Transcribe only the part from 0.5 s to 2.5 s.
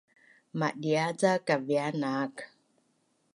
Madia’ ca kaviaz naak